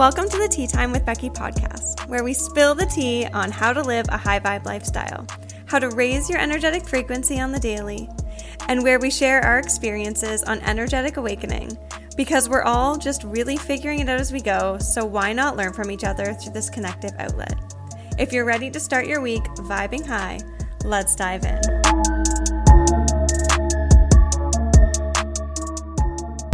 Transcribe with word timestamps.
Welcome 0.00 0.30
to 0.30 0.38
the 0.38 0.48
Tea 0.48 0.66
Time 0.66 0.92
with 0.92 1.04
Becky 1.04 1.28
podcast, 1.28 2.08
where 2.08 2.24
we 2.24 2.32
spill 2.32 2.74
the 2.74 2.86
tea 2.86 3.26
on 3.34 3.50
how 3.50 3.74
to 3.74 3.82
live 3.82 4.06
a 4.08 4.16
high 4.16 4.40
vibe 4.40 4.64
lifestyle, 4.64 5.26
how 5.66 5.78
to 5.78 5.90
raise 5.90 6.30
your 6.30 6.38
energetic 6.38 6.88
frequency 6.88 7.38
on 7.38 7.52
the 7.52 7.60
daily, 7.60 8.08
and 8.68 8.82
where 8.82 8.98
we 8.98 9.10
share 9.10 9.42
our 9.42 9.58
experiences 9.58 10.42
on 10.44 10.58
energetic 10.60 11.18
awakening 11.18 11.76
because 12.16 12.48
we're 12.48 12.62
all 12.62 12.96
just 12.96 13.24
really 13.24 13.58
figuring 13.58 14.00
it 14.00 14.08
out 14.08 14.18
as 14.18 14.32
we 14.32 14.40
go, 14.40 14.78
so 14.78 15.04
why 15.04 15.34
not 15.34 15.58
learn 15.58 15.74
from 15.74 15.90
each 15.90 16.04
other 16.04 16.32
through 16.32 16.54
this 16.54 16.70
connective 16.70 17.12
outlet? 17.18 17.60
If 18.18 18.32
you're 18.32 18.46
ready 18.46 18.70
to 18.70 18.80
start 18.80 19.06
your 19.06 19.20
week 19.20 19.44
vibing 19.56 20.06
high, 20.06 20.40
let's 20.82 21.14
dive 21.14 21.44
in. 21.44 22.19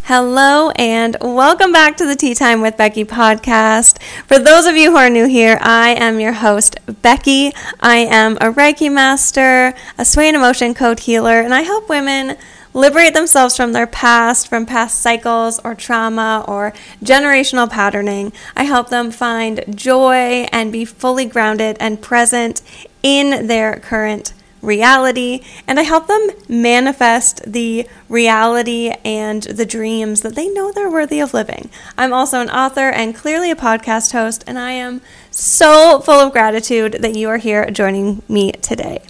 Hello 0.09 0.71
and 0.77 1.17
welcome 1.21 1.73
back 1.73 1.97
to 1.97 2.07
the 2.07 2.15
Tea 2.15 2.33
Time 2.33 2.61
with 2.61 2.77
Becky 2.77 3.05
podcast. 3.05 4.01
For 4.29 4.39
those 4.39 4.65
of 4.65 4.77
you 4.77 4.93
who 4.93 4.97
are 4.97 5.11
new 5.11 5.27
here, 5.27 5.59
I 5.61 5.97
am 5.97 6.21
your 6.21 6.35
host, 6.35 6.79
Becky. 7.03 7.53
I 7.81 7.97
am 7.97 8.37
a 8.37 8.53
Reiki 8.53 8.89
master, 8.89 9.75
a 9.99 10.05
sway 10.05 10.29
and 10.29 10.37
emotion 10.37 10.75
code 10.75 11.01
healer, 11.01 11.41
and 11.41 11.53
I 11.53 11.63
help 11.63 11.89
women 11.89 12.37
liberate 12.73 13.15
themselves 13.15 13.57
from 13.57 13.73
their 13.73 13.89
past, 13.89 14.47
from 14.47 14.65
past 14.65 15.01
cycles 15.01 15.59
or 15.65 15.75
trauma 15.75 16.45
or 16.47 16.73
generational 17.03 17.69
patterning. 17.69 18.33
I 18.55 18.63
help 18.63 18.91
them 18.91 19.11
find 19.11 19.65
joy 19.75 20.47
and 20.53 20.71
be 20.71 20.85
fully 20.85 21.25
grounded 21.25 21.79
and 21.81 22.01
present 22.01 22.63
in 23.03 23.49
their 23.49 23.81
current 23.81 24.35
reality, 24.63 25.43
and 25.67 25.79
I 25.79 25.83
help 25.83 26.07
them 26.07 26.29
manifest 26.49 27.41
the 27.51 27.89
reality 28.09 28.93
and 29.05 29.43
the 29.43 29.67
dreams 29.67 30.23
that 30.23 30.35
they 30.35 30.49
know 30.49 30.73
they're 30.73 30.91
worthy 30.91 31.21
of 31.21 31.35
living. 31.35 31.71
I'm 31.97 32.13
also 32.13 32.41
an 32.41 32.51
author 32.51 32.89
and 32.89 33.15
clearly 33.15 33.51
a 33.51 33.57
podcast 33.57 34.13
host, 34.13 34.45
and 34.47 34.59
I 34.59 34.73
am 34.73 35.01
so 35.31 36.01
full 36.01 36.21
of 36.21 36.33
gratitude 36.33 36.99
that 37.01 37.17
you 37.17 37.29
are 37.29 37.39
here 37.39 37.71
joining 37.71 38.23
me 38.29 38.53
today. 38.53 39.03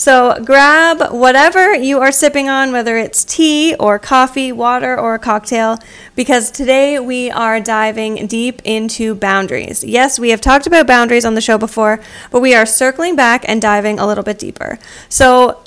So 0.00 0.42
grab 0.42 1.12
whatever 1.12 1.74
you 1.74 2.00
are 2.00 2.10
sipping 2.10 2.48
on, 2.48 2.72
whether 2.72 2.96
it's 2.96 3.22
tea 3.22 3.74
or 3.78 3.98
coffee, 3.98 4.50
water, 4.50 4.98
or 4.98 5.14
a 5.14 5.18
cocktail, 5.18 5.78
because 6.16 6.50
today 6.50 6.98
we 6.98 7.30
are 7.30 7.60
diving 7.60 8.26
deep 8.26 8.62
into 8.64 9.14
boundaries. 9.14 9.84
Yes, 9.84 10.18
we 10.18 10.30
have 10.30 10.40
talked 10.40 10.66
about 10.66 10.86
boundaries 10.86 11.26
on 11.26 11.34
the 11.34 11.42
show 11.42 11.58
before, 11.58 12.00
but 12.30 12.40
we 12.40 12.54
are 12.54 12.64
circling 12.64 13.14
back 13.14 13.44
and 13.46 13.60
diving 13.60 13.98
a 13.98 14.06
little 14.06 14.24
bit 14.24 14.38
deeper. 14.38 14.78
So, 15.10 15.62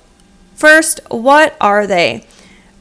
first, 0.56 1.00
what 1.12 1.56
are 1.62 1.86
they? 1.86 2.26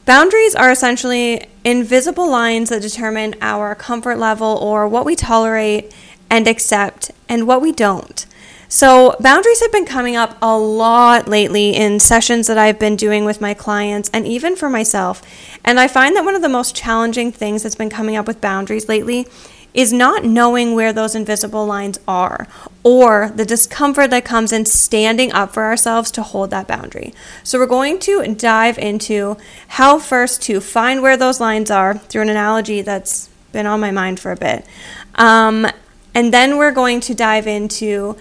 Boundaries 0.07 0.55
are 0.55 0.71
essentially 0.71 1.45
invisible 1.63 2.27
lines 2.27 2.69
that 2.69 2.81
determine 2.81 3.35
our 3.41 3.75
comfort 3.75 4.17
level 4.17 4.57
or 4.57 4.87
what 4.87 5.05
we 5.05 5.15
tolerate 5.15 5.93
and 6.31 6.47
accept 6.47 7.11
and 7.29 7.45
what 7.45 7.61
we 7.61 7.71
don't. 7.71 8.25
So, 8.73 9.15
boundaries 9.19 9.61
have 9.61 9.71
been 9.71 9.85
coming 9.85 10.15
up 10.15 10.35
a 10.41 10.57
lot 10.57 11.27
lately 11.27 11.75
in 11.75 11.99
sessions 11.99 12.47
that 12.47 12.57
I've 12.57 12.79
been 12.79 12.95
doing 12.95 13.23
with 13.23 13.39
my 13.39 13.53
clients 13.53 14.09
and 14.11 14.25
even 14.25 14.55
for 14.55 14.67
myself. 14.67 15.21
And 15.63 15.79
I 15.79 15.87
find 15.87 16.15
that 16.15 16.25
one 16.25 16.33
of 16.33 16.41
the 16.41 16.49
most 16.49 16.75
challenging 16.75 17.31
things 17.31 17.61
that's 17.61 17.75
been 17.75 17.91
coming 17.91 18.15
up 18.15 18.25
with 18.25 18.41
boundaries 18.41 18.89
lately 18.89 19.27
is 19.75 19.93
not 19.93 20.25
knowing 20.25 20.73
where 20.73 20.91
those 20.91 21.13
invisible 21.13 21.67
lines 21.67 21.99
are 22.07 22.47
or 22.81 23.31
the 23.35 23.45
discomfort 23.45 24.09
that 24.09 24.25
comes 24.25 24.51
in 24.51 24.65
standing 24.65 25.31
up 25.33 25.53
for 25.53 25.65
ourselves 25.65 26.09
to 26.09 26.23
hold 26.23 26.49
that 26.49 26.67
boundary. 26.67 27.13
So, 27.43 27.59
we're 27.59 27.67
going 27.67 27.99
to 27.99 28.33
dive 28.33 28.79
into 28.79 29.37
how 29.67 29.99
first 29.99 30.41
to 30.43 30.59
find 30.59 31.03
where 31.03 31.15
those 31.15 31.39
lines 31.39 31.69
are 31.69 31.99
through 31.99 32.23
an 32.23 32.29
analogy 32.29 32.81
that's 32.81 33.29
been 33.51 33.67
on 33.67 33.79
my 33.79 33.91
mind 33.91 34.19
for 34.19 34.31
a 34.31 34.35
bit. 34.35 34.65
Um, 35.13 35.67
and 36.15 36.33
then 36.33 36.57
we're 36.57 36.71
going 36.71 37.01
to 37.01 37.13
dive 37.13 37.47
into 37.47 38.17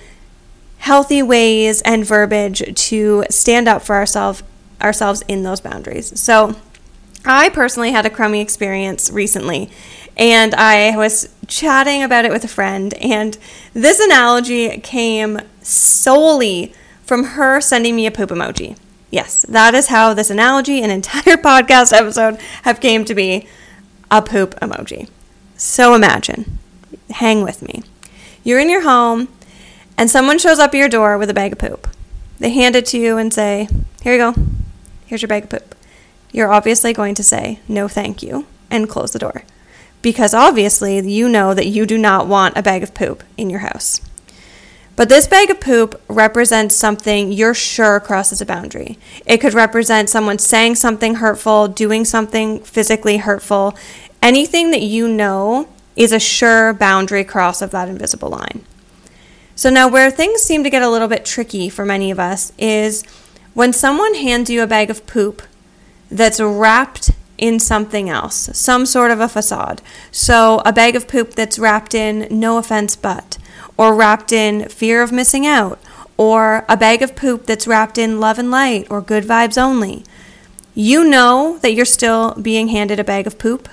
healthy 0.82 1.22
ways 1.22 1.80
and 1.82 2.04
verbiage 2.04 2.60
to 2.74 3.24
stand 3.30 3.68
up 3.68 3.82
for 3.82 3.94
ourselves 3.94 4.42
ourselves 4.80 5.22
in 5.28 5.44
those 5.44 5.60
boundaries. 5.60 6.18
So, 6.20 6.56
I 7.24 7.50
personally 7.50 7.92
had 7.92 8.04
a 8.04 8.10
crummy 8.10 8.40
experience 8.40 9.08
recently, 9.08 9.70
and 10.16 10.52
I 10.56 10.96
was 10.96 11.32
chatting 11.46 12.02
about 12.02 12.24
it 12.24 12.32
with 12.32 12.42
a 12.42 12.48
friend, 12.48 12.92
and 12.94 13.38
this 13.72 14.00
analogy 14.00 14.76
came 14.78 15.38
solely 15.60 16.74
from 17.04 17.22
her 17.24 17.60
sending 17.60 17.94
me 17.94 18.06
a 18.06 18.10
poop 18.10 18.30
emoji. 18.30 18.76
Yes, 19.08 19.42
that 19.48 19.74
is 19.76 19.86
how 19.86 20.14
this 20.14 20.30
analogy 20.30 20.82
and 20.82 20.90
entire 20.90 21.36
podcast 21.50 21.92
episode 21.92 22.40
have 22.62 22.80
came 22.80 23.04
to 23.04 23.14
be 23.14 23.46
a 24.10 24.20
poop 24.20 24.58
emoji. 24.58 25.08
So 25.56 25.94
imagine, 25.94 26.58
hang 27.10 27.44
with 27.44 27.62
me. 27.62 27.84
You're 28.42 28.58
in 28.58 28.68
your 28.68 28.82
home, 28.82 29.28
and 29.96 30.10
someone 30.10 30.38
shows 30.38 30.58
up 30.58 30.74
at 30.74 30.78
your 30.78 30.88
door 30.88 31.18
with 31.18 31.30
a 31.30 31.34
bag 31.34 31.52
of 31.52 31.58
poop. 31.58 31.88
They 32.38 32.50
hand 32.50 32.76
it 32.76 32.86
to 32.86 32.98
you 32.98 33.18
and 33.18 33.32
say, 33.32 33.68
Here 34.02 34.12
you 34.12 34.18
go. 34.18 34.34
Here's 35.06 35.22
your 35.22 35.28
bag 35.28 35.44
of 35.44 35.50
poop. 35.50 35.74
You're 36.32 36.52
obviously 36.52 36.92
going 36.92 37.14
to 37.14 37.22
say, 37.22 37.60
No, 37.68 37.88
thank 37.88 38.22
you, 38.22 38.46
and 38.70 38.88
close 38.88 39.12
the 39.12 39.18
door. 39.18 39.44
Because 40.00 40.34
obviously 40.34 40.98
you 40.98 41.28
know 41.28 41.54
that 41.54 41.66
you 41.66 41.86
do 41.86 41.96
not 41.96 42.26
want 42.26 42.56
a 42.56 42.62
bag 42.62 42.82
of 42.82 42.94
poop 42.94 43.22
in 43.36 43.50
your 43.50 43.60
house. 43.60 44.00
But 44.94 45.08
this 45.08 45.26
bag 45.26 45.50
of 45.50 45.60
poop 45.60 46.00
represents 46.08 46.76
something 46.76 47.32
you're 47.32 47.54
sure 47.54 47.98
crosses 48.00 48.40
a 48.40 48.46
boundary. 48.46 48.98
It 49.24 49.38
could 49.38 49.54
represent 49.54 50.10
someone 50.10 50.38
saying 50.38 50.74
something 50.74 51.16
hurtful, 51.16 51.68
doing 51.68 52.04
something 52.04 52.60
physically 52.60 53.18
hurtful. 53.18 53.76
Anything 54.20 54.70
that 54.70 54.82
you 54.82 55.08
know 55.08 55.68
is 55.96 56.12
a 56.12 56.18
sure 56.18 56.72
boundary 56.74 57.24
cross 57.24 57.62
of 57.62 57.70
that 57.70 57.88
invisible 57.88 58.30
line. 58.30 58.64
So 59.54 59.70
now, 59.70 59.88
where 59.88 60.10
things 60.10 60.42
seem 60.42 60.64
to 60.64 60.70
get 60.70 60.82
a 60.82 60.88
little 60.88 61.08
bit 61.08 61.24
tricky 61.24 61.68
for 61.68 61.84
many 61.84 62.10
of 62.10 62.18
us 62.18 62.52
is 62.58 63.04
when 63.54 63.72
someone 63.72 64.14
hands 64.14 64.48
you 64.48 64.62
a 64.62 64.66
bag 64.66 64.90
of 64.90 65.06
poop 65.06 65.42
that's 66.10 66.40
wrapped 66.40 67.10
in 67.36 67.58
something 67.58 68.08
else, 68.08 68.50
some 68.56 68.86
sort 68.86 69.10
of 69.10 69.20
a 69.20 69.28
facade. 69.28 69.82
So, 70.10 70.62
a 70.64 70.72
bag 70.72 70.96
of 70.96 71.08
poop 71.08 71.32
that's 71.32 71.58
wrapped 71.58 71.94
in 71.94 72.26
no 72.30 72.56
offense 72.56 72.96
but, 72.96 73.36
or 73.76 73.94
wrapped 73.94 74.32
in 74.32 74.68
fear 74.68 75.02
of 75.02 75.12
missing 75.12 75.46
out, 75.46 75.78
or 76.16 76.64
a 76.68 76.76
bag 76.76 77.02
of 77.02 77.16
poop 77.16 77.46
that's 77.46 77.66
wrapped 77.66 77.98
in 77.98 78.20
love 78.20 78.38
and 78.38 78.50
light 78.50 78.86
or 78.90 79.00
good 79.00 79.24
vibes 79.24 79.60
only. 79.60 80.04
You 80.74 81.04
know 81.04 81.58
that 81.58 81.74
you're 81.74 81.84
still 81.84 82.34
being 82.34 82.68
handed 82.68 82.98
a 82.98 83.04
bag 83.04 83.26
of 83.26 83.38
poop, 83.38 83.68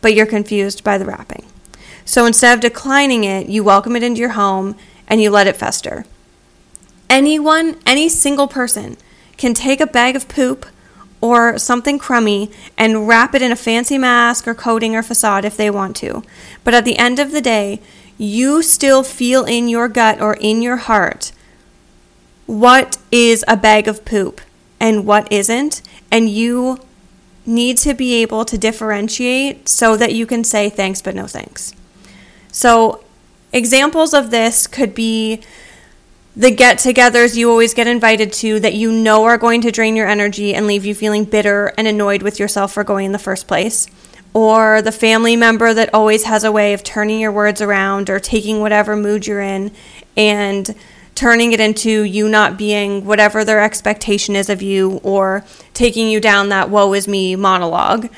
but 0.00 0.14
you're 0.14 0.26
confused 0.26 0.84
by 0.84 0.98
the 0.98 1.04
wrapping. 1.04 1.46
So 2.04 2.26
instead 2.26 2.54
of 2.54 2.60
declining 2.60 3.24
it, 3.24 3.48
you 3.48 3.64
welcome 3.64 3.96
it 3.96 4.02
into 4.02 4.20
your 4.20 4.30
home 4.30 4.76
and 5.08 5.20
you 5.20 5.30
let 5.30 5.46
it 5.46 5.56
fester. 5.56 6.04
Anyone, 7.08 7.76
any 7.86 8.08
single 8.08 8.48
person, 8.48 8.96
can 9.36 9.54
take 9.54 9.80
a 9.80 9.86
bag 9.86 10.16
of 10.16 10.28
poop 10.28 10.66
or 11.20 11.58
something 11.58 11.98
crummy 11.98 12.50
and 12.76 13.08
wrap 13.08 13.34
it 13.34 13.42
in 13.42 13.52
a 13.52 13.56
fancy 13.56 13.98
mask 13.98 14.46
or 14.46 14.54
coating 14.54 14.94
or 14.94 15.02
facade 15.02 15.44
if 15.44 15.56
they 15.56 15.70
want 15.70 15.96
to. 15.96 16.22
But 16.64 16.74
at 16.74 16.84
the 16.84 16.98
end 16.98 17.18
of 17.18 17.32
the 17.32 17.40
day, 17.40 17.80
you 18.18 18.62
still 18.62 19.02
feel 19.02 19.44
in 19.44 19.68
your 19.68 19.88
gut 19.88 20.20
or 20.20 20.34
in 20.34 20.62
your 20.62 20.76
heart 20.76 21.32
what 22.46 22.98
is 23.10 23.44
a 23.48 23.56
bag 23.56 23.88
of 23.88 24.04
poop 24.04 24.40
and 24.78 25.06
what 25.06 25.30
isn't. 25.32 25.82
And 26.10 26.28
you 26.28 26.78
need 27.46 27.76
to 27.78 27.94
be 27.94 28.14
able 28.22 28.44
to 28.44 28.56
differentiate 28.56 29.68
so 29.68 29.96
that 29.96 30.14
you 30.14 30.26
can 30.26 30.44
say 30.44 30.70
thanks 30.70 31.02
but 31.02 31.14
no 31.14 31.26
thanks. 31.26 31.74
So 32.52 33.03
Examples 33.54 34.12
of 34.12 34.32
this 34.32 34.66
could 34.66 34.96
be 34.96 35.40
the 36.34 36.50
get 36.50 36.78
togethers 36.78 37.36
you 37.36 37.48
always 37.48 37.72
get 37.72 37.86
invited 37.86 38.32
to 38.32 38.58
that 38.58 38.74
you 38.74 38.90
know 38.90 39.22
are 39.22 39.38
going 39.38 39.60
to 39.60 39.70
drain 39.70 39.94
your 39.94 40.08
energy 40.08 40.52
and 40.52 40.66
leave 40.66 40.84
you 40.84 40.92
feeling 40.92 41.24
bitter 41.24 41.72
and 41.78 41.86
annoyed 41.86 42.20
with 42.20 42.40
yourself 42.40 42.72
for 42.72 42.82
going 42.82 43.06
in 43.06 43.12
the 43.12 43.18
first 43.18 43.46
place. 43.46 43.86
Or 44.32 44.82
the 44.82 44.90
family 44.90 45.36
member 45.36 45.72
that 45.72 45.94
always 45.94 46.24
has 46.24 46.42
a 46.42 46.50
way 46.50 46.72
of 46.72 46.82
turning 46.82 47.20
your 47.20 47.30
words 47.30 47.60
around 47.60 48.10
or 48.10 48.18
taking 48.18 48.58
whatever 48.58 48.96
mood 48.96 49.28
you're 49.28 49.40
in 49.40 49.70
and 50.16 50.74
turning 51.14 51.52
it 51.52 51.60
into 51.60 52.02
you 52.02 52.28
not 52.28 52.58
being 52.58 53.04
whatever 53.04 53.44
their 53.44 53.62
expectation 53.62 54.34
is 54.34 54.50
of 54.50 54.62
you 54.62 54.98
or 55.04 55.44
taking 55.74 56.08
you 56.08 56.18
down 56.18 56.48
that 56.48 56.70
woe 56.70 56.92
is 56.92 57.06
me 57.06 57.36
monologue. 57.36 58.10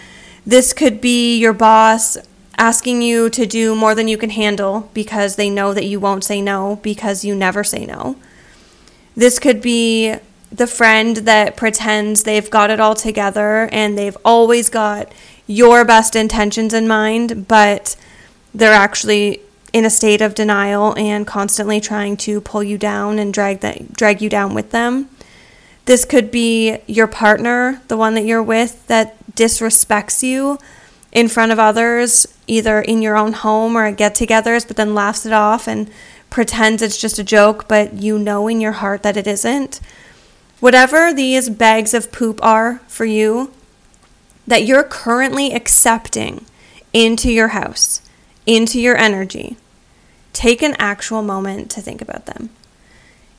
This 0.46 0.72
could 0.72 1.02
be 1.02 1.36
your 1.36 1.52
boss 1.52 2.16
asking 2.56 3.02
you 3.02 3.28
to 3.30 3.46
do 3.46 3.74
more 3.74 3.94
than 3.94 4.08
you 4.08 4.16
can 4.16 4.30
handle 4.30 4.90
because 4.94 5.36
they 5.36 5.50
know 5.50 5.74
that 5.74 5.84
you 5.84 6.00
won't 6.00 6.24
say 6.24 6.40
no 6.40 6.76
because 6.82 7.24
you 7.24 7.34
never 7.34 7.62
say 7.62 7.84
no. 7.84 8.16
This 9.14 9.38
could 9.38 9.60
be 9.60 10.14
the 10.50 10.66
friend 10.66 11.18
that 11.18 11.56
pretends 11.56 12.22
they've 12.22 12.50
got 12.50 12.70
it 12.70 12.80
all 12.80 12.94
together 12.94 13.68
and 13.72 13.98
they've 13.98 14.16
always 14.24 14.70
got 14.70 15.12
your 15.46 15.84
best 15.84 16.16
intentions 16.16 16.72
in 16.72 16.88
mind, 16.88 17.46
but 17.46 17.96
they're 18.54 18.72
actually 18.72 19.40
in 19.72 19.84
a 19.84 19.90
state 19.90 20.22
of 20.22 20.34
denial 20.34 20.96
and 20.96 21.26
constantly 21.26 21.80
trying 21.80 22.16
to 22.16 22.40
pull 22.40 22.62
you 22.62 22.78
down 22.78 23.18
and 23.18 23.34
drag 23.34 23.60
that 23.60 23.92
drag 23.92 24.22
you 24.22 24.30
down 24.30 24.54
with 24.54 24.70
them. 24.70 25.08
This 25.84 26.04
could 26.04 26.30
be 26.30 26.78
your 26.86 27.06
partner, 27.06 27.82
the 27.88 27.96
one 27.96 28.14
that 28.14 28.24
you're 28.24 28.42
with 28.42 28.86
that 28.86 29.16
disrespects 29.34 30.22
you 30.22 30.58
in 31.16 31.28
front 31.28 31.50
of 31.50 31.58
others, 31.58 32.26
either 32.46 32.78
in 32.82 33.00
your 33.00 33.16
own 33.16 33.32
home 33.32 33.74
or 33.74 33.86
at 33.86 33.96
get 33.96 34.14
togethers, 34.14 34.68
but 34.68 34.76
then 34.76 34.94
laughs 34.94 35.24
it 35.24 35.32
off 35.32 35.66
and 35.66 35.90
pretends 36.28 36.82
it's 36.82 37.00
just 37.00 37.18
a 37.18 37.24
joke, 37.24 37.66
but 37.66 37.94
you 37.94 38.18
know 38.18 38.46
in 38.48 38.60
your 38.60 38.72
heart 38.72 39.02
that 39.02 39.16
it 39.16 39.26
isn't. 39.26 39.80
Whatever 40.60 41.14
these 41.14 41.48
bags 41.48 41.94
of 41.94 42.12
poop 42.12 42.38
are 42.44 42.82
for 42.86 43.06
you 43.06 43.50
that 44.46 44.66
you're 44.66 44.82
currently 44.82 45.54
accepting 45.54 46.44
into 46.92 47.32
your 47.32 47.48
house, 47.48 48.02
into 48.44 48.78
your 48.78 48.98
energy, 48.98 49.56
take 50.34 50.60
an 50.60 50.76
actual 50.78 51.22
moment 51.22 51.70
to 51.70 51.80
think 51.80 52.02
about 52.02 52.26
them. 52.26 52.50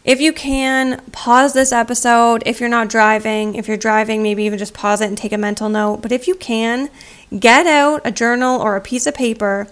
If 0.07 0.21
you 0.21 0.31
can, 0.31 1.01
pause 1.11 1.51
this 1.51 1.73
episode. 1.73 2.41
If 2.45 2.61
you're 2.61 2.69
not 2.69 2.87
driving, 2.87 3.55
if 3.55 3.67
you're 3.67 3.75
driving, 3.75 4.23
maybe 4.23 4.43
even 4.43 4.57
just 4.57 4.73
pause 4.73 5.01
it 5.01 5.07
and 5.07 5.17
take 5.17 5.33
a 5.33 5.37
mental 5.37 5.67
note. 5.67 5.97
But 5.97 6.13
if 6.13 6.29
you 6.29 6.35
can, 6.35 6.89
get 7.37 7.67
out 7.67 7.99
a 8.05 8.11
journal 8.11 8.61
or 8.61 8.77
a 8.77 8.81
piece 8.81 9.05
of 9.05 9.13
paper 9.13 9.67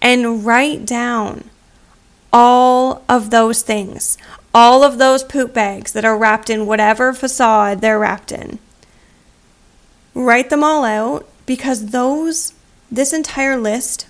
and 0.00 0.46
write 0.46 0.86
down 0.86 1.50
all 2.32 3.02
of 3.08 3.30
those 3.30 3.62
things, 3.62 4.16
all 4.54 4.84
of 4.84 4.98
those 4.98 5.24
poop 5.24 5.52
bags 5.52 5.92
that 5.92 6.04
are 6.04 6.16
wrapped 6.16 6.48
in 6.48 6.66
whatever 6.66 7.12
facade 7.12 7.80
they're 7.80 7.98
wrapped 7.98 8.30
in. 8.30 8.60
Write 10.14 10.50
them 10.50 10.62
all 10.62 10.84
out 10.84 11.28
because 11.46 11.86
those, 11.86 12.54
this 12.92 13.12
entire 13.12 13.56
list, 13.56 14.06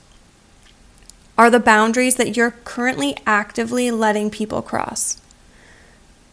are 1.39 1.49
the 1.49 1.59
boundaries 1.59 2.17
that 2.17 2.37
you're 2.37 2.51
currently 2.51 3.17
actively 3.27 3.91
letting 3.91 4.29
people 4.29 4.61
cross. 4.61 5.23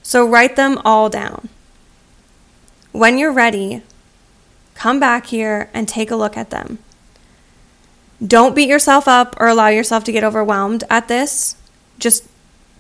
So 0.04 0.28
write 0.28 0.56
them 0.56 0.80
all 0.84 1.10
down. 1.10 1.50
When 2.92 3.18
you're 3.18 3.32
ready, 3.32 3.82
come 4.76 5.00
back 5.00 5.28
here 5.28 5.70
and 5.74 5.88
take 5.88 6.12
a 6.12 6.16
look 6.16 6.36
at 6.36 6.50
them. 6.50 6.80
Don't 8.26 8.56
beat 8.56 8.70
yourself 8.70 9.08
up 9.08 9.36
or 9.40 9.48
allow 9.48 9.68
yourself 9.68 10.04
to 10.06 10.12
get 10.12 10.24
overwhelmed 10.24 10.84
at 10.90 11.08
this. 11.08 11.56
Just 11.98 12.28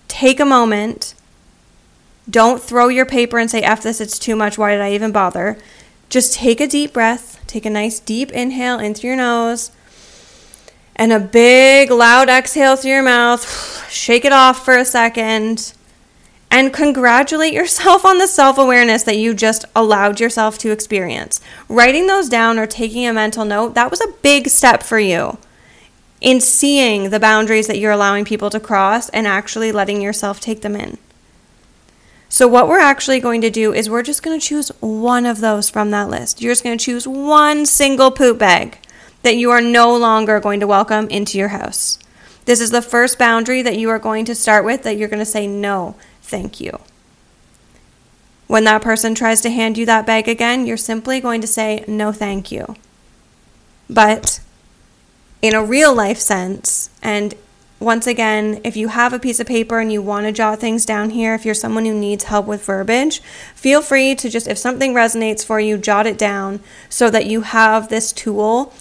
take 0.07 0.39
a 0.39 0.45
moment. 0.45 1.15
Don't 2.29 2.61
throw 2.61 2.89
your 2.89 3.05
paper 3.05 3.39
and 3.39 3.49
say, 3.49 3.61
F 3.61 3.83
this, 3.83 4.01
it's 4.01 4.19
too 4.19 4.35
much. 4.35 4.57
Why 4.57 4.71
did 4.71 4.81
I 4.81 4.93
even 4.93 5.11
bother? 5.11 5.57
Just 6.09 6.33
take 6.33 6.61
a 6.61 6.67
deep 6.67 6.93
breath. 6.93 7.39
Take 7.47 7.65
a 7.65 7.69
nice 7.69 7.99
deep 7.99 8.31
inhale 8.31 8.79
in 8.79 8.93
through 8.93 9.11
your 9.11 9.17
nose 9.17 9.71
and 10.95 11.11
a 11.11 11.19
big 11.19 11.89
loud 11.89 12.29
exhale 12.29 12.75
through 12.75 12.91
your 12.91 13.03
mouth. 13.03 13.43
Shake 13.89 14.23
it 14.23 14.31
off 14.31 14.63
for 14.63 14.77
a 14.77 14.85
second 14.85 15.73
and 16.51 16.73
congratulate 16.73 17.53
yourself 17.53 18.03
on 18.05 18.17
the 18.17 18.27
self 18.27 18.57
awareness 18.57 19.03
that 19.03 19.17
you 19.17 19.33
just 19.33 19.63
allowed 19.75 20.19
yourself 20.19 20.57
to 20.59 20.71
experience. 20.71 21.39
Writing 21.69 22.05
those 22.05 22.29
down 22.29 22.59
or 22.59 22.67
taking 22.67 23.07
a 23.07 23.13
mental 23.13 23.45
note, 23.45 23.73
that 23.73 23.89
was 23.89 24.01
a 24.01 24.13
big 24.21 24.49
step 24.49 24.83
for 24.83 24.99
you 24.99 25.37
in 26.19 26.39
seeing 26.39 27.09
the 27.09 27.19
boundaries 27.19 27.65
that 27.65 27.79
you're 27.79 27.91
allowing 27.91 28.25
people 28.25 28.49
to 28.51 28.59
cross 28.59 29.09
and 29.09 29.25
actually 29.25 29.71
letting 29.71 30.01
yourself 30.01 30.39
take 30.39 30.61
them 30.61 30.75
in. 30.75 30.97
So, 32.29 32.47
what 32.47 32.67
we're 32.67 32.79
actually 32.79 33.19
going 33.19 33.41
to 33.41 33.49
do 33.49 33.73
is 33.73 33.89
we're 33.89 34.03
just 34.03 34.21
going 34.21 34.39
to 34.39 34.45
choose 34.45 34.69
one 34.79 35.25
of 35.25 35.39
those 35.39 35.69
from 35.69 35.91
that 35.91 36.09
list. 36.09 36.41
You're 36.41 36.51
just 36.51 36.63
going 36.63 36.77
to 36.77 36.83
choose 36.83 37.07
one 37.07 37.65
single 37.65 38.11
poop 38.11 38.37
bag 38.37 38.77
that 39.23 39.35
you 39.37 39.51
are 39.51 39.61
no 39.61 39.95
longer 39.95 40.39
going 40.39 40.59
to 40.59 40.67
welcome 40.67 41.07
into 41.09 41.37
your 41.37 41.49
house. 41.49 41.97
This 42.45 42.59
is 42.59 42.71
the 42.71 42.81
first 42.81 43.19
boundary 43.19 43.61
that 43.61 43.77
you 43.77 43.89
are 43.89 43.99
going 43.99 44.25
to 44.25 44.35
start 44.35 44.65
with 44.65 44.83
that 44.83 44.97
you're 44.97 45.07
going 45.07 45.19
to 45.19 45.25
say 45.25 45.45
no 45.45 45.95
thank 46.31 46.59
you. 46.59 46.79
When 48.47 48.63
that 48.63 48.81
person 48.81 49.13
tries 49.13 49.39
to 49.41 49.49
hand 49.49 49.77
you 49.77 49.85
that 49.85 50.05
bag 50.05 50.27
again, 50.27 50.65
you're 50.65 50.75
simply 50.75 51.21
going 51.21 51.41
to 51.41 51.47
say, 51.47 51.85
no, 51.87 52.11
thank 52.11 52.51
you. 52.51 52.75
But 53.89 54.41
in 55.41 55.53
a 55.53 55.63
real 55.63 55.93
life 55.93 56.17
sense, 56.17 56.89
and 57.01 57.33
once 57.79 58.05
again, 58.07 58.61
if 58.63 58.75
you 58.75 58.89
have 58.89 59.11
a 59.11 59.19
piece 59.19 59.39
of 59.39 59.47
paper 59.47 59.79
and 59.79 59.91
you 59.91 60.01
want 60.01 60.25
to 60.25 60.31
jot 60.31 60.59
things 60.59 60.85
down 60.85 61.11
here, 61.11 61.33
if 61.33 61.45
you're 61.45 61.55
someone 61.55 61.85
who 61.85 61.93
needs 61.93 62.25
help 62.25 62.45
with 62.45 62.65
verbiage, 62.65 63.21
feel 63.55 63.81
free 63.81 64.15
to 64.15 64.29
just, 64.29 64.47
if 64.47 64.57
something 64.57 64.93
resonates 64.93 65.45
for 65.45 65.59
you, 65.59 65.77
jot 65.77 66.05
it 66.05 66.17
down 66.17 66.59
so 66.89 67.09
that 67.09 67.25
you 67.25 67.41
have 67.41 67.89
this 67.89 68.11
tool 68.11 68.73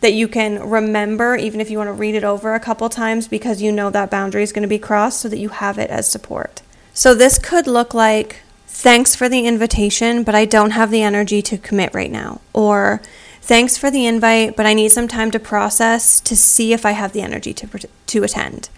that 0.00 0.12
you 0.12 0.26
can 0.26 0.62
remember, 0.68 1.36
even 1.36 1.60
if 1.60 1.70
you 1.70 1.78
want 1.78 1.88
to 1.88 1.92
read 1.92 2.14
it 2.14 2.24
over 2.24 2.54
a 2.54 2.60
couple 2.60 2.88
times, 2.88 3.28
because 3.28 3.60
you 3.62 3.70
know 3.70 3.90
that 3.90 4.10
boundary 4.10 4.42
is 4.42 4.52
going 4.52 4.62
to 4.62 4.68
be 4.68 4.78
crossed 4.78 5.20
so 5.20 5.28
that 5.28 5.38
you 5.38 5.50
have 5.50 5.78
it 5.78 5.90
as 5.90 6.10
support. 6.10 6.62
So 6.98 7.14
this 7.14 7.38
could 7.38 7.68
look 7.68 7.94
like 7.94 8.40
thanks 8.66 9.14
for 9.14 9.28
the 9.28 9.46
invitation, 9.46 10.24
but 10.24 10.34
I 10.34 10.44
don't 10.44 10.72
have 10.72 10.90
the 10.90 11.00
energy 11.00 11.40
to 11.42 11.56
commit 11.56 11.94
right 11.94 12.10
now. 12.10 12.40
Or 12.52 13.00
thanks 13.40 13.78
for 13.78 13.88
the 13.88 14.04
invite, 14.04 14.56
but 14.56 14.66
I 14.66 14.74
need 14.74 14.88
some 14.88 15.06
time 15.06 15.30
to 15.30 15.38
process 15.38 16.18
to 16.18 16.34
see 16.34 16.72
if 16.72 16.84
I 16.84 16.90
have 16.90 17.12
the 17.12 17.22
energy 17.22 17.54
to, 17.54 17.88
to 18.08 18.24
attend. 18.24 18.68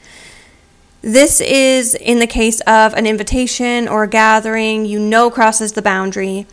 This 1.01 1.41
is 1.41 1.95
in 1.95 2.19
the 2.19 2.27
case 2.27 2.61
of 2.67 2.93
an 2.93 3.07
invitation 3.07 3.89
or 3.89 4.03
a 4.03 4.07
gathering 4.07 4.85
you 4.85 4.99
know 4.99 5.31
crosses 5.31 5.73
the 5.73 5.81
boundary, 5.81 6.47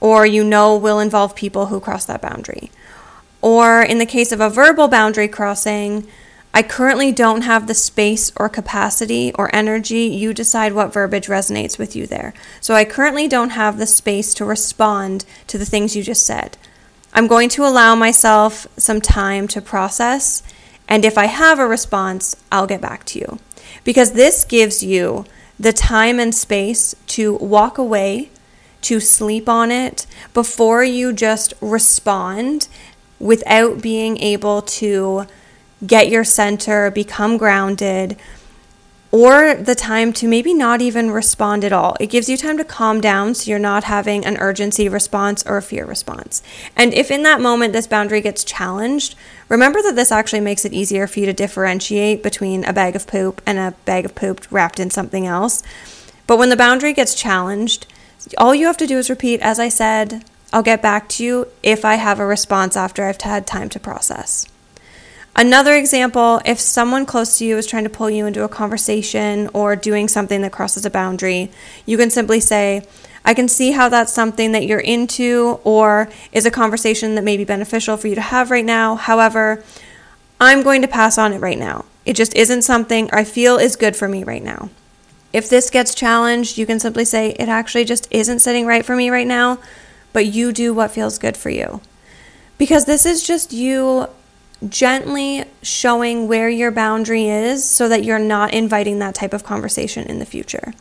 or 0.00 0.24
you 0.24 0.42
know 0.42 0.74
will 0.74 0.98
involve 0.98 1.36
people 1.36 1.66
who 1.66 1.78
cross 1.78 2.06
that 2.06 2.22
boundary. 2.22 2.70
Or 3.42 3.82
in 3.82 3.98
the 3.98 4.06
case 4.06 4.32
of 4.32 4.40
a 4.40 4.48
verbal 4.48 4.88
boundary 4.88 5.28
crossing, 5.28 6.08
I 6.54 6.62
currently 6.62 7.12
don't 7.12 7.42
have 7.42 7.66
the 7.66 7.74
space 7.74 8.30
or 8.36 8.48
capacity 8.48 9.32
or 9.34 9.54
energy. 9.54 10.04
You 10.04 10.34
decide 10.34 10.74
what 10.74 10.92
verbiage 10.92 11.26
resonates 11.26 11.78
with 11.78 11.96
you 11.96 12.06
there. 12.06 12.34
So 12.60 12.74
I 12.74 12.84
currently 12.84 13.26
don't 13.26 13.50
have 13.50 13.78
the 13.78 13.86
space 13.86 14.34
to 14.34 14.44
respond 14.44 15.24
to 15.46 15.56
the 15.56 15.64
things 15.64 15.96
you 15.96 16.02
just 16.02 16.26
said. 16.26 16.58
I'm 17.14 17.26
going 17.26 17.48
to 17.50 17.64
allow 17.64 17.94
myself 17.94 18.66
some 18.76 19.00
time 19.00 19.48
to 19.48 19.62
process. 19.62 20.42
And 20.88 21.04
if 21.04 21.16
I 21.16 21.26
have 21.26 21.58
a 21.58 21.66
response, 21.66 22.36
I'll 22.50 22.66
get 22.66 22.80
back 22.82 23.04
to 23.06 23.18
you. 23.18 23.38
Because 23.82 24.12
this 24.12 24.44
gives 24.44 24.82
you 24.82 25.24
the 25.58 25.72
time 25.72 26.20
and 26.20 26.34
space 26.34 26.94
to 27.06 27.36
walk 27.36 27.78
away, 27.78 28.30
to 28.82 29.00
sleep 29.00 29.48
on 29.48 29.70
it, 29.70 30.06
before 30.34 30.84
you 30.84 31.12
just 31.14 31.54
respond 31.62 32.68
without 33.18 33.80
being 33.80 34.18
able 34.18 34.60
to 34.62 35.26
get 35.86 36.08
your 36.08 36.24
center, 36.24 36.90
become 36.90 37.36
grounded, 37.36 38.16
or 39.12 39.54
the 39.54 39.74
time 39.74 40.10
to 40.10 40.26
maybe 40.26 40.54
not 40.54 40.80
even 40.80 41.10
respond 41.10 41.64
at 41.64 41.72
all. 41.72 41.94
It 42.00 42.06
gives 42.06 42.30
you 42.30 42.38
time 42.38 42.56
to 42.56 42.64
calm 42.64 42.98
down 43.00 43.34
so 43.34 43.50
you're 43.50 43.58
not 43.58 43.84
having 43.84 44.24
an 44.24 44.38
urgency 44.38 44.88
response 44.88 45.44
or 45.46 45.58
a 45.58 45.62
fear 45.62 45.84
response. 45.84 46.42
And 46.74 46.94
if 46.94 47.10
in 47.10 47.22
that 47.24 47.40
moment 47.40 47.74
this 47.74 47.86
boundary 47.86 48.22
gets 48.22 48.42
challenged, 48.42 49.14
remember 49.50 49.82
that 49.82 49.96
this 49.96 50.10
actually 50.10 50.40
makes 50.40 50.64
it 50.64 50.72
easier 50.72 51.06
for 51.06 51.20
you 51.20 51.26
to 51.26 51.34
differentiate 51.34 52.22
between 52.22 52.64
a 52.64 52.72
bag 52.72 52.96
of 52.96 53.06
poop 53.06 53.42
and 53.44 53.58
a 53.58 53.74
bag 53.84 54.06
of 54.06 54.14
poop 54.14 54.46
wrapped 54.50 54.80
in 54.80 54.88
something 54.88 55.26
else. 55.26 55.62
But 56.26 56.38
when 56.38 56.48
the 56.48 56.56
boundary 56.56 56.94
gets 56.94 57.14
challenged, 57.14 57.86
all 58.38 58.54
you 58.54 58.66
have 58.66 58.78
to 58.78 58.86
do 58.86 58.96
is 58.96 59.10
repeat, 59.10 59.40
as 59.42 59.58
I 59.58 59.68
said, 59.68 60.24
I'll 60.54 60.62
get 60.62 60.80
back 60.80 61.08
to 61.10 61.24
you 61.24 61.48
if 61.62 61.84
I 61.84 61.96
have 61.96 62.18
a 62.18 62.26
response 62.26 62.76
after 62.76 63.04
I've 63.04 63.20
had 63.20 63.46
time 63.46 63.68
to 63.70 63.80
process. 63.80 64.46
Another 65.34 65.74
example 65.74 66.40
if 66.44 66.60
someone 66.60 67.06
close 67.06 67.38
to 67.38 67.44
you 67.44 67.56
is 67.56 67.66
trying 67.66 67.84
to 67.84 67.90
pull 67.90 68.10
you 68.10 68.26
into 68.26 68.44
a 68.44 68.48
conversation 68.48 69.48
or 69.54 69.74
doing 69.74 70.06
something 70.06 70.42
that 70.42 70.52
crosses 70.52 70.84
a 70.84 70.90
boundary, 70.90 71.50
you 71.86 71.96
can 71.96 72.10
simply 72.10 72.38
say, 72.38 72.86
I 73.24 73.34
can 73.34 73.48
see 73.48 73.70
how 73.70 73.88
that's 73.88 74.12
something 74.12 74.52
that 74.52 74.66
you're 74.66 74.80
into 74.80 75.60
or 75.64 76.10
is 76.32 76.44
a 76.44 76.50
conversation 76.50 77.14
that 77.14 77.24
may 77.24 77.36
be 77.36 77.44
beneficial 77.44 77.96
for 77.96 78.08
you 78.08 78.14
to 78.14 78.20
have 78.20 78.50
right 78.50 78.64
now. 78.64 78.96
However, 78.96 79.64
I'm 80.40 80.62
going 80.62 80.82
to 80.82 80.88
pass 80.88 81.16
on 81.18 81.32
it 81.32 81.38
right 81.38 81.58
now. 81.58 81.86
It 82.04 82.14
just 82.14 82.34
isn't 82.34 82.62
something 82.62 83.08
I 83.12 83.24
feel 83.24 83.56
is 83.56 83.76
good 83.76 83.96
for 83.96 84.08
me 84.08 84.24
right 84.24 84.42
now. 84.42 84.70
If 85.32 85.48
this 85.48 85.70
gets 85.70 85.94
challenged, 85.94 86.58
you 86.58 86.66
can 86.66 86.80
simply 86.80 87.04
say, 87.04 87.30
It 87.30 87.48
actually 87.48 87.84
just 87.84 88.06
isn't 88.10 88.40
sitting 88.40 88.66
right 88.66 88.84
for 88.84 88.96
me 88.96 89.08
right 89.08 89.26
now, 89.26 89.60
but 90.12 90.26
you 90.26 90.52
do 90.52 90.74
what 90.74 90.90
feels 90.90 91.18
good 91.18 91.36
for 91.36 91.48
you. 91.48 91.80
Because 92.58 92.84
this 92.84 93.06
is 93.06 93.22
just 93.22 93.52
you 93.52 94.08
gently 94.68 95.44
showing 95.62 96.28
where 96.28 96.48
your 96.48 96.70
boundary 96.70 97.28
is 97.28 97.68
so 97.68 97.88
that 97.88 98.04
you're 98.04 98.18
not 98.18 98.54
inviting 98.54 98.98
that 98.98 99.14
type 99.14 99.32
of 99.32 99.44
conversation 99.44 100.06
in 100.06 100.18
the 100.18 100.26
future. 100.26 100.74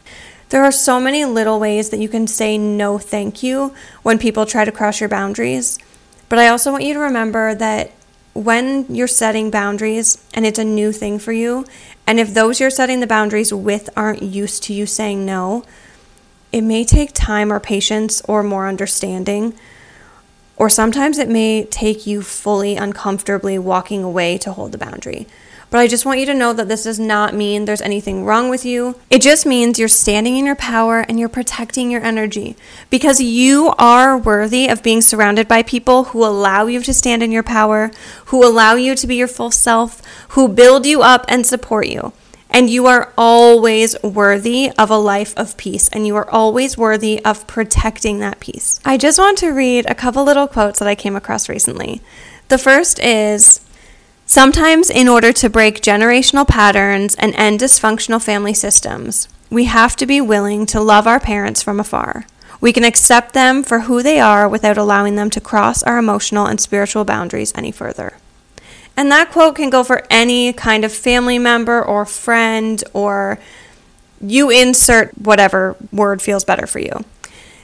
There 0.50 0.64
are 0.64 0.72
so 0.72 1.00
many 1.00 1.24
little 1.26 1.60
ways 1.60 1.90
that 1.90 2.00
you 2.00 2.10
can 2.10 2.28
say 2.28 2.58
no 2.58 2.98
thank 2.98 3.42
you 3.42 3.74
when 4.04 4.20
people 4.20 4.46
try 4.46 4.66
to 4.66 4.72
cross 4.72 5.00
your 5.00 5.10
boundaries. 5.10 5.80
But 6.30 6.40
I 6.40 6.50
also 6.50 6.72
want 6.72 6.84
you 6.84 6.94
to 6.94 7.00
remember 7.00 7.56
that 7.56 7.92
when 8.34 8.86
you're 8.94 9.08
setting 9.08 9.50
boundaries 9.50 10.26
and 10.34 10.46
it's 10.46 10.60
a 10.60 10.66
new 10.66 10.92
thing 10.92 11.20
for 11.20 11.32
you, 11.32 11.66
and 12.06 12.20
if 12.20 12.34
those 12.34 12.60
you're 12.60 12.70
setting 12.70 13.00
the 13.00 13.08
boundaries 13.08 13.54
with 13.54 13.90
aren't 13.96 14.24
used 14.24 14.64
to 14.64 14.74
you 14.74 14.86
saying 14.86 15.26
no, 15.26 15.64
it 16.52 16.62
may 16.62 16.84
take 16.84 17.14
time 17.14 17.52
or 17.52 17.60
patience 17.60 18.22
or 18.28 18.44
more 18.44 18.68
understanding 18.68 19.58
or 20.62 20.70
sometimes 20.70 21.18
it 21.18 21.28
may 21.28 21.64
take 21.64 22.06
you 22.06 22.22
fully 22.22 22.76
uncomfortably 22.76 23.58
walking 23.58 24.04
away 24.04 24.38
to 24.38 24.54
hold 24.54 24.72
the 24.72 24.78
boundary. 24.78 25.26
But 25.72 25.80
I 25.80 25.88
just 25.88 26.06
want 26.06 26.20
you 26.20 26.28
to 26.28 26.36
know 26.36 26.54
that 26.54 26.68
this 26.68 26.84
does 26.84 27.00
not 27.00 27.34
mean 27.34 27.66
there's 27.66 27.82
anything 27.82 28.26
wrong 28.26 28.48
with 28.48 28.64
you. 28.64 28.94
It 29.10 29.24
just 29.24 29.48
means 29.48 29.80
you're 29.80 29.88
standing 29.88 30.38
in 30.38 30.46
your 30.46 30.56
power 30.56 31.00
and 31.00 31.20
you're 31.20 31.30
protecting 31.30 31.90
your 31.90 32.04
energy 32.04 32.56
because 32.92 33.20
you 33.20 33.74
are 33.80 34.16
worthy 34.16 34.68
of 34.68 34.84
being 34.84 35.02
surrounded 35.02 35.48
by 35.48 35.64
people 35.64 36.04
who 36.04 36.24
allow 36.24 36.68
you 36.68 36.84
to 36.84 36.94
stand 36.94 37.24
in 37.24 37.32
your 37.32 37.42
power, 37.42 37.90
who 38.26 38.46
allow 38.46 38.76
you 38.76 38.94
to 38.94 39.08
be 39.08 39.16
your 39.16 39.28
full 39.28 39.50
self, 39.50 40.04
who 40.36 40.48
build 40.48 40.86
you 40.86 41.02
up 41.02 41.26
and 41.28 41.44
support 41.44 41.88
you. 41.88 42.14
And 42.52 42.70
you 42.70 42.86
are 42.86 43.14
always 43.18 43.96
worthy 44.04 44.72
of 44.78 44.90
a 44.90 44.98
life 44.98 45.34
of 45.38 45.56
peace, 45.58 45.88
and 45.90 46.06
you 46.06 46.16
are 46.18 46.30
always 46.30 46.78
worthy 46.78 47.24
of 47.24 47.48
protecting 47.48 48.20
that 48.20 48.42
peace. 48.42 48.80
I 48.84 48.98
just 48.98 49.18
want 49.18 49.38
to 49.40 49.52
read 49.52 49.86
a 49.86 49.96
couple 49.96 50.26
little 50.26 50.48
quotes 50.48 50.80
that 50.80 50.88
I 50.88 50.96
came 50.96 51.16
across 51.16 51.48
recently. 51.48 52.02
The 52.50 52.58
first 52.58 53.00
is 53.00 53.62
Sometimes, 54.32 54.90
in 54.90 55.10
order 55.10 55.34
to 55.34 55.50
break 55.50 55.82
generational 55.82 56.48
patterns 56.48 57.16
and 57.16 57.36
end 57.36 57.60
dysfunctional 57.60 58.24
family 58.24 58.54
systems, 58.54 59.28
we 59.50 59.66
have 59.66 59.98
to 59.98 60.06
be 60.06 60.22
willing 60.22 60.66
to 60.68 60.80
love 60.80 61.06
our 61.06 61.20
parents 61.20 61.62
from 61.62 61.82
afar. 61.82 62.26
We 62.62 62.72
can 62.72 62.86
accept 62.86 63.34
them 63.34 63.62
for 63.62 63.82
who 63.82 64.02
they 64.02 64.22
are 64.22 64.48
without 64.48 64.78
allowing 64.78 65.16
them 65.16 65.30
to 65.32 65.42
cross 65.42 65.84
our 65.84 65.98
emotional 65.98 66.46
and 66.46 66.62
spiritual 66.62 67.04
boundaries 67.04 67.52
any 67.56 67.72
further. 67.72 68.14
And 69.02 69.12
that 69.12 69.32
quote 69.32 69.56
can 69.56 69.72
go 69.72 69.84
for 69.84 70.04
any 70.12 70.54
kind 70.54 70.86
of 70.86 70.94
family 70.94 71.40
member 71.40 71.84
or 71.84 72.06
friend, 72.06 72.84
or 72.94 73.40
you 74.22 74.52
insert 74.52 75.18
whatever 75.18 75.76
word 75.92 76.22
feels 76.22 76.44
better 76.44 76.68
for 76.68 76.78
you. 76.78 77.04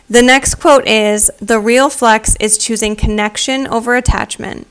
The 0.09 0.23
next 0.23 0.55
quote 0.55 0.87
is 0.87 1.29
The 1.39 1.59
real 1.59 1.91
flex 1.91 2.35
is 2.39 2.57
choosing 2.57 2.95
connection 2.95 3.67
over 3.67 3.95
attachment 3.95 4.65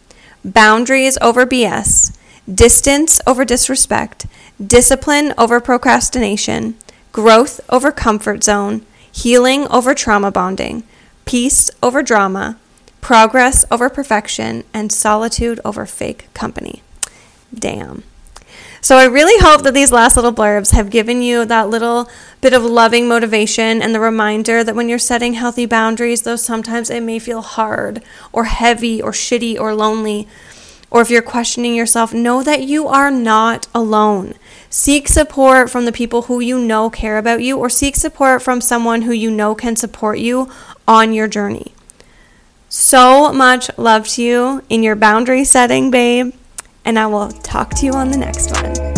boundaries 0.45 1.17
over 1.21 1.47
BS, 1.47 2.19
distance 2.53 3.21
over 3.29 3.45
disrespect, 3.45 4.27
discipline 4.61 5.35
over 5.39 5.61
procrastination, 5.61 6.75
growth 7.13 7.61
over 7.71 7.93
comfort 7.93 8.43
zone, 8.43 8.85
healing 9.13 9.69
over 9.69 9.95
trauma 9.95 10.33
bonding, 10.33 10.83
peace 11.27 11.71
over 11.81 12.03
drama, 12.03 12.59
progress 13.07 13.65
over 13.71 13.89
perfection, 13.89 14.65
and 14.75 14.91
solitude 14.91 15.61
over 15.65 15.87
fake 15.87 16.27
company. 16.35 16.83
Damn. 17.55 18.03
So 18.81 18.97
I 18.97 19.05
really 19.05 19.41
hope 19.41 19.63
that 19.63 19.75
these 19.75 19.93
last 19.93 20.17
little 20.17 20.33
blurbs 20.33 20.73
have 20.73 20.91
given 20.91 21.23
you 21.23 21.45
that 21.45 21.69
little 21.69 22.11
bit 22.41 22.53
of 22.53 22.65
loving 22.65 23.07
motivation 23.07 23.81
and 23.81 23.95
the 23.95 24.01
reminder 24.01 24.65
that 24.65 24.75
when 24.75 24.89
you're 24.89 24.99
setting 24.99 25.35
healthy 25.35 25.67
boundaries, 25.67 26.23
though 26.23 26.35
sometimes 26.35 26.91
it 26.91 27.01
may 27.01 27.21
feel 27.21 27.43
hard 27.43 28.03
or 28.33 28.47
heavy 28.47 29.01
or 29.01 29.13
shitty 29.13 29.57
or 29.57 29.73
lonely, 29.73 30.27
or 30.91 31.01
if 31.01 31.09
you're 31.09 31.23
questioning 31.23 31.77
yourself, 31.77 32.13
know 32.13 32.43
that 32.43 32.65
you 32.65 32.89
are 32.89 33.13
not 33.13 33.69
alone. 33.73 34.35
Seek 34.69 35.07
support 35.07 35.71
from 35.71 35.85
the 35.85 35.93
people 35.93 36.23
who 36.23 36.41
you 36.41 36.59
know 36.59 36.91
care 36.91 37.19
about 37.19 37.41
you, 37.41 37.57
or 37.57 37.71
seek 37.71 37.95
support 37.95 38.43
from 38.43 38.61
someone 38.61 39.03
who 39.03 39.13
you 39.13 39.31
know 39.31 39.55
can 39.55 39.77
support 39.77 40.19
you 40.19 40.51
on 40.89 41.13
your 41.13 41.29
journey. 41.29 41.73
So 42.69 43.33
much 43.33 43.71
love 43.79 44.09
to 44.09 44.23
you 44.23 44.63
in 44.69 44.83
your 44.83 44.97
boundary 44.97 45.45
setting, 45.45 45.91
babe 45.91 46.33
and 46.87 47.01
I 47.01 47.07
will 47.09 47.29
talk 47.29 47.71
to 47.75 47.87
you 47.87 47.93
on 47.93 48.11
the 48.11 48.17
next 48.17 48.53
one. 48.53 48.96